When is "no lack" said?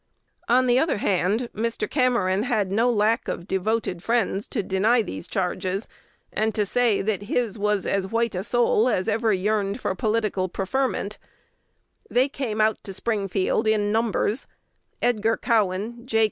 2.71-3.27